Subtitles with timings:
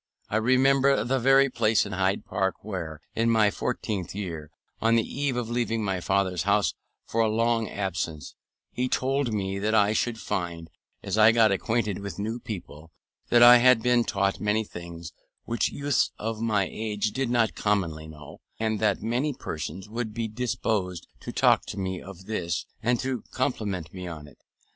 [0.29, 4.49] I remember the very place in Hyde Park where, in my fourteenth year,
[4.81, 6.73] on the eve of leaving my father's house
[7.05, 8.33] for a long absence,
[8.71, 10.71] he told me that I should find,
[11.03, 12.91] as I got acquainted with new people,
[13.29, 18.07] that I had been taught many things which youths of my age did not commonly
[18.07, 22.99] know; and that many persons would be disposed to talk to me of this, and
[23.01, 24.39] to compliment me upon it.